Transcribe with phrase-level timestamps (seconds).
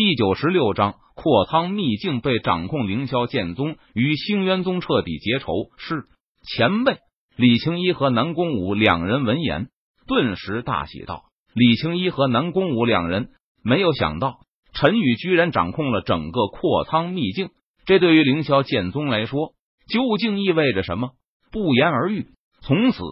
[0.00, 5.70] 第九十六章，阔仓秘境被掌控，凌霄剑宗与星渊宗彻底结仇。
[5.76, 6.04] 是
[6.46, 6.98] 前辈
[7.36, 9.70] 李青一和南宫武两人闻言，
[10.06, 13.30] 顿时大喜道：“李青一和南宫武两人
[13.64, 14.36] 没有想到，
[14.72, 17.48] 陈宇居然掌控了整个阔仓秘境。
[17.84, 19.54] 这对于凌霄剑宗来说，
[19.88, 21.10] 究竟意味着什么？
[21.50, 22.28] 不言而喻。
[22.60, 23.02] 从此，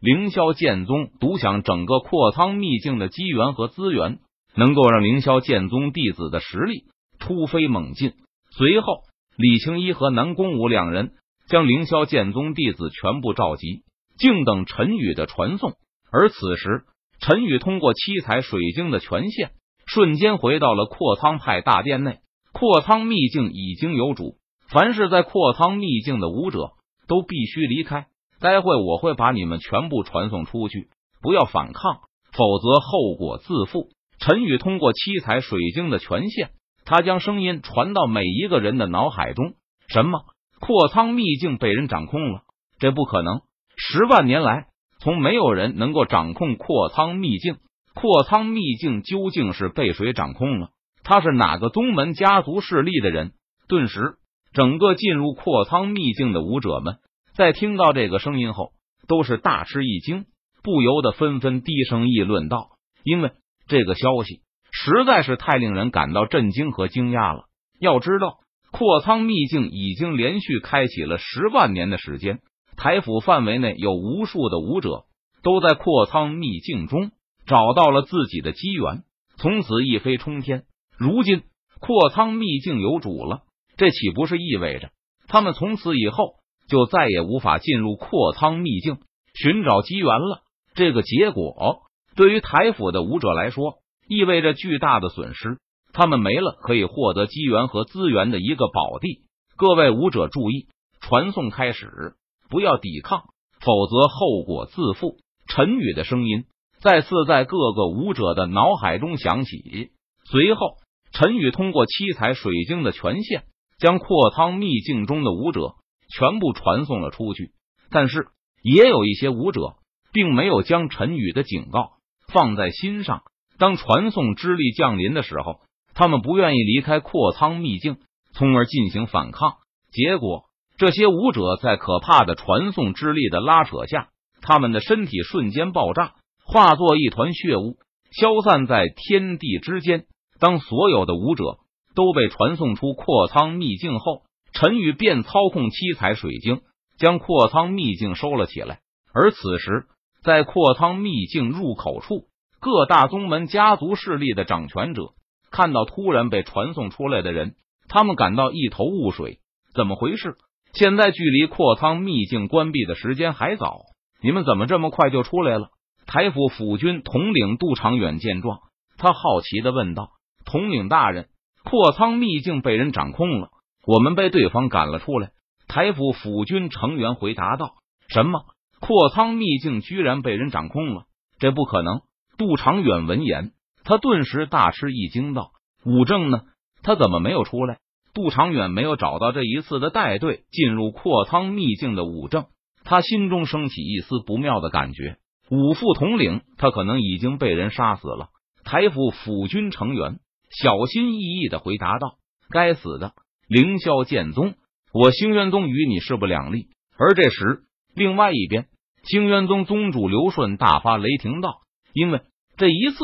[0.00, 4.20] 凌霄剑宗独享整个阔仓秘境的机缘和资源。”
[4.56, 6.84] 能够让凌霄剑宗弟子的实力
[7.18, 8.14] 突飞猛进。
[8.50, 9.02] 随后，
[9.36, 11.12] 李青一和南宫武两人
[11.48, 13.82] 将凌霄剑宗弟子全部召集，
[14.18, 15.74] 静等陈宇的传送。
[16.10, 16.84] 而此时，
[17.20, 19.50] 陈宇通过七彩水晶的权限，
[19.86, 22.18] 瞬间回到了阔苍派大殿内。
[22.52, 24.36] 阔苍秘境已经有主，
[24.70, 26.70] 凡是在阔苍秘境的武者
[27.06, 28.06] 都必须离开。
[28.40, 30.88] 待会我会把你们全部传送出去，
[31.20, 32.00] 不要反抗，
[32.32, 33.88] 否则后果自负。
[34.18, 36.50] 陈宇通过七彩水晶的权限，
[36.84, 39.54] 他将声音传到每一个人的脑海中。
[39.88, 40.20] 什么？
[40.58, 42.40] 阔仓秘境被人掌控了？
[42.78, 43.40] 这不可能！
[43.76, 44.68] 十万年来，
[45.00, 47.58] 从没有人能够掌控阔仓秘境。
[47.94, 50.70] 阔仓秘境究竟是被谁掌控了？
[51.04, 53.32] 他是哪个宗门家族势力的人？
[53.68, 54.16] 顿时，
[54.52, 56.96] 整个进入阔仓秘境的武者们，
[57.34, 58.72] 在听到这个声音后，
[59.06, 60.24] 都是大吃一惊，
[60.62, 62.70] 不由得纷纷低声议论道
[63.04, 63.32] ：“因为。”
[63.66, 67.44] 这个消息实在是太令人感到震惊和惊讶了。
[67.80, 68.38] 要知道，
[68.70, 72.40] 阔仓秘境已经连续开启了十万年的时间，
[72.76, 75.04] 台府范围内有无数的武者
[75.42, 77.10] 都在阔仓秘境中
[77.46, 79.02] 找到了自己的机缘，
[79.36, 80.64] 从此一飞冲天。
[80.98, 81.42] 如今
[81.80, 83.42] 阔仓秘境有主了，
[83.76, 84.90] 这岂不是意味着
[85.26, 86.34] 他们从此以后
[86.68, 88.98] 就再也无法进入阔仓秘境
[89.34, 90.42] 寻找机缘了？
[90.74, 91.82] 这个结果。
[92.16, 93.74] 对于台府的武者来说，
[94.08, 95.58] 意味着巨大的损失。
[95.92, 99.22] 他们没了可以获得机缘和资源的一个宝地。
[99.56, 100.66] 各位武者注意，
[101.00, 102.14] 传送开始，
[102.48, 103.24] 不要抵抗，
[103.60, 105.18] 否则后果自负。
[105.46, 106.44] 陈宇的声音
[106.80, 109.90] 再次在各个武者的脑海中响起。
[110.24, 110.76] 随后，
[111.12, 113.44] 陈宇通过七彩水晶的权限，
[113.78, 115.74] 将阔苍秘境中的武者
[116.14, 117.52] 全部传送了出去。
[117.90, 118.28] 但是，
[118.62, 119.76] 也有一些武者
[120.12, 121.95] 并没有将陈宇的警告。
[122.36, 123.22] 放在心上。
[123.56, 125.60] 当传送之力降临的时候，
[125.94, 127.96] 他们不愿意离开阔仓秘境，
[128.34, 129.54] 从而进行反抗。
[129.90, 130.44] 结果，
[130.76, 134.08] 这些武者在可怕的传送之力的拉扯下，
[134.42, 136.12] 他们的身体瞬间爆炸，
[136.44, 137.78] 化作一团血雾，
[138.12, 140.04] 消散在天地之间。
[140.38, 141.60] 当所有的武者
[141.94, 146.60] 都被传送出阔仓秘境后，陈宇便操控七彩水晶
[146.98, 148.80] 将阔仓秘境收了起来。
[149.14, 149.86] 而此时，
[150.26, 152.24] 在阔仓秘境入口处，
[152.58, 155.10] 各大宗门家族势力的掌权者
[155.52, 157.54] 看到突然被传送出来的人，
[157.88, 159.38] 他们感到一头雾水。
[159.72, 160.34] 怎么回事？
[160.72, 163.82] 现在距离阔仓秘境关闭的时间还早，
[164.20, 165.68] 你们怎么这么快就出来了？
[166.08, 168.58] 台府府军统领杜长远见状，
[168.98, 170.10] 他好奇的问道
[170.44, 171.28] ：“统领大人，
[171.62, 173.50] 阔仓秘境被人掌控了，
[173.86, 175.30] 我们被对方赶了出来。”
[175.68, 177.74] 台府府军成员回答道
[178.10, 178.40] ：“什么？”
[178.80, 181.04] 阔苍秘境居然被人掌控了，
[181.38, 182.00] 这不可能！
[182.36, 183.52] 杜长远闻言，
[183.84, 185.52] 他顿时大吃一惊，道
[185.84, 186.42] ：“武正呢？
[186.82, 187.78] 他怎么没有出来？”
[188.12, 192.46] 杜长远没有找到这一次的带队进入阔苍秘境的武正，
[192.84, 195.16] 他心中升起一丝不妙的感觉。
[195.50, 198.28] 武副统领，他可能已经被人杀死了。
[198.64, 200.18] 台府府军成员
[200.50, 202.16] 小心翼翼的回答道
[202.50, 203.12] ：“该死的
[203.48, 204.54] 凌霄剑宗，
[204.92, 207.62] 我星渊宗与你势不两立。”而这时。
[207.96, 208.66] 另外一边，
[209.04, 211.62] 星渊宗宗主刘顺大发雷霆道
[211.94, 212.20] ：“因为
[212.58, 212.98] 这一次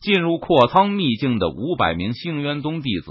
[0.00, 3.10] 进入阔苍秘境的五百名星渊宗弟子，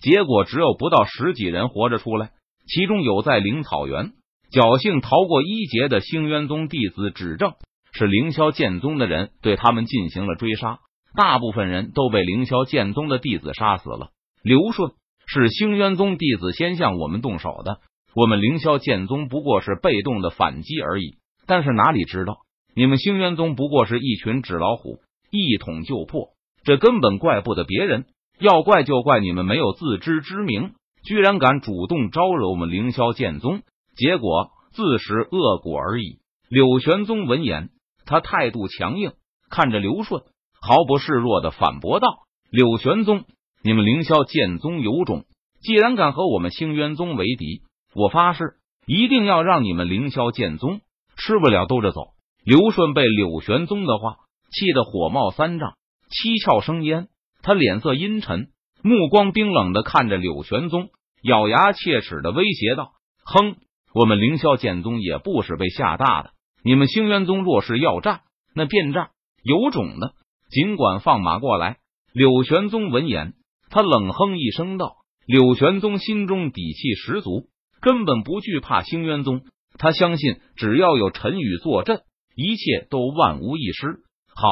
[0.00, 2.30] 结果只有不到十几人活着出来，
[2.68, 4.12] 其中有在灵草原
[4.52, 7.54] 侥幸逃过一劫的星渊宗弟子，指证
[7.92, 10.78] 是凌霄剑宗的人对他们进行了追杀，
[11.16, 14.10] 大部分人都被凌霄剑宗的弟子杀死了。
[14.44, 14.92] 刘顺
[15.26, 17.80] 是星渊宗弟子先向我们动手的。”
[18.16, 22.38] 我们凌霄剑宗不过是被动的反击而已，但是哪里知道，
[22.74, 26.30] 你们星渊宗不过是一群纸老虎，一捅就破。
[26.64, 28.06] 这根本怪不得别人，
[28.40, 30.72] 要怪就怪你们没有自知之明，
[31.04, 33.60] 居然敢主动招惹我们凌霄剑宗，
[33.94, 36.16] 结果自食恶果而已。
[36.48, 37.68] 柳玄宗闻言，
[38.06, 39.12] 他态度强硬，
[39.50, 40.22] 看着刘顺，
[40.62, 42.08] 毫不示弱的反驳道
[42.50, 43.24] ：“柳玄宗，
[43.62, 45.26] 你们凌霄剑宗有种，
[45.60, 47.60] 既然敢和我们星渊宗为敌。”
[47.98, 48.56] 我发誓，
[48.86, 50.82] 一定要让你们凌霄剑宗
[51.16, 52.08] 吃不了兜着走。
[52.44, 54.18] 刘顺被柳玄宗的话
[54.52, 55.78] 气得火冒三丈，
[56.10, 57.08] 七窍生烟，
[57.40, 58.48] 他脸色阴沉，
[58.82, 60.90] 目光冰冷的看着柳玄宗，
[61.22, 62.92] 咬牙切齿的威胁道
[63.24, 63.56] ：“哼，
[63.94, 66.32] 我们凌霄剑宗也不是被吓大的。
[66.62, 68.20] 你们星渊宗若是要战，
[68.54, 69.08] 那便战，
[69.42, 70.12] 有种的
[70.50, 71.78] 尽管放马过来。”
[72.12, 73.32] 柳玄宗闻言，
[73.70, 74.96] 他冷哼一声道
[75.26, 77.48] ：“柳玄宗心中底气十足，
[77.80, 79.42] 根本不惧怕星渊宗。
[79.78, 82.00] 他相信，只要有陈宇坐镇，
[82.34, 84.00] 一切都万无一失。
[84.34, 84.48] 好，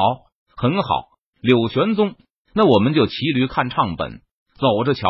[0.55, 1.09] 很好，
[1.41, 2.15] 柳玄宗，
[2.53, 4.21] 那我们就骑驴看唱本，
[4.59, 5.09] 走着瞧。”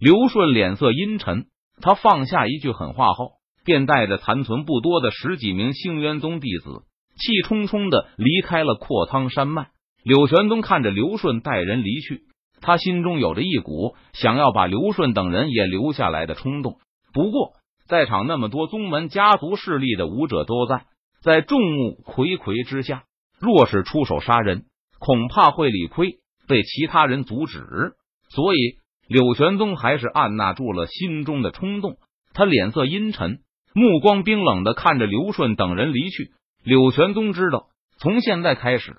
[0.00, 1.46] 刘顺脸色阴沉，
[1.80, 6.82] 他放下一句狠话后，便带着残存不多的十几名星渊宗弟子，
[7.16, 9.68] 气冲冲的离开了阔苍山脉。
[10.02, 12.22] 柳玄宗看着刘顺带人离去，
[12.60, 16.80] 他心中有着一股想要把刘顺等人也留下来的冲动。
[17.12, 17.52] 不过，
[17.86, 20.86] 在场那么多宗门家族势力的武者都在，
[21.22, 23.04] 在众目睽睽之下，
[23.38, 24.64] 若是出手杀人，
[24.98, 26.18] 恐怕会理亏，
[26.48, 27.60] 被其他人阻止。
[28.30, 28.78] 所以，
[29.08, 31.96] 柳玄宗还是按捺住了心中的冲动。
[32.32, 33.40] 他脸色阴沉，
[33.74, 36.30] 目光冰冷的看着刘顺等人离去。
[36.64, 37.66] 柳玄宗知道，
[37.98, 38.94] 从现在开始。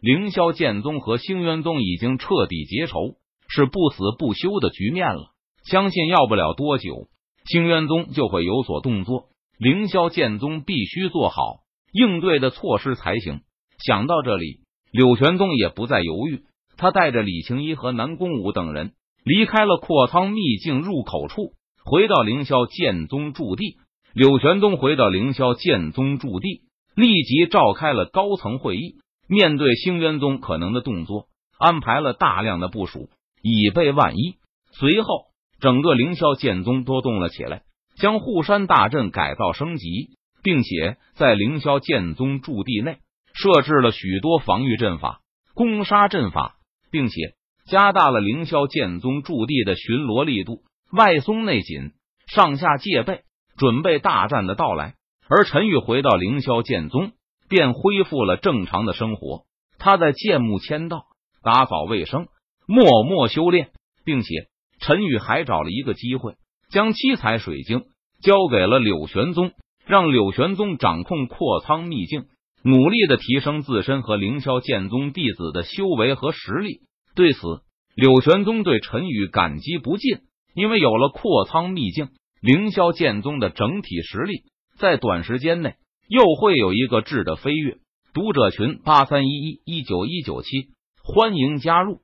[0.00, 3.14] 凌霄剑宗和星渊宗已经彻底结仇，
[3.48, 5.30] 是不死不休的局面了。
[5.64, 7.08] 相信要不了多久，
[7.44, 9.26] 星渊宗就会有所动作。
[9.58, 11.60] 凌霄剑宗必须做好
[11.92, 13.40] 应对的措施才行。
[13.78, 14.60] 想到这里，
[14.90, 16.42] 柳玄宗也不再犹豫，
[16.76, 18.92] 他带着李青衣和南宫武等人
[19.24, 21.52] 离开了阔苍秘境入口处，
[21.84, 23.76] 回到凌霄剑宗驻地。
[24.12, 26.62] 柳玄宗回到凌霄剑宗驻地，
[26.94, 28.96] 立即召开了高层会议。
[29.26, 31.26] 面对星渊宗可能的动作，
[31.58, 33.08] 安排了大量的部署，
[33.42, 34.36] 以备万一。
[34.72, 35.26] 随后，
[35.64, 37.62] 整个凌霄剑宗都动了起来，
[37.96, 40.10] 将护山大阵改造升级，
[40.42, 42.98] 并且在凌霄剑宗驻地内
[43.32, 45.22] 设置了许多防御阵法、
[45.54, 46.56] 攻杀阵法，
[46.90, 47.14] 并且
[47.66, 50.58] 加大了凌霄剑宗驻地的巡逻力度，
[50.92, 51.92] 外松内紧，
[52.26, 53.22] 上下戒备，
[53.56, 54.96] 准备大战的到来。
[55.30, 57.12] 而陈宇回到凌霄剑宗。
[57.46, 59.44] 便恢复了正常的生活。
[59.78, 61.04] 他在剑木签到，
[61.42, 62.26] 打扫卫生，
[62.66, 63.68] 默默修炼，
[64.02, 64.48] 并且
[64.86, 66.34] 陈宇还找了一个机会，
[66.70, 67.84] 将七彩水晶
[68.22, 69.52] 交给了柳玄宗，
[69.86, 72.24] 让柳玄宗掌控阔苍秘境，
[72.62, 76.80] 努力的提升自身和凌霄剑宗弟子的修为和实力。
[77.14, 77.40] 对此，
[77.96, 80.18] 柳玄宗对陈宇感激不尽，
[80.54, 82.08] 因为有了阔苍秘境，
[82.42, 84.42] 凌霄剑宗的整体实力
[84.78, 85.76] 在短时间内。
[86.06, 87.78] 又会有一个质的飞跃，
[88.12, 90.68] 读者群八三一一一九一九七，
[91.02, 92.00] 欢迎加入。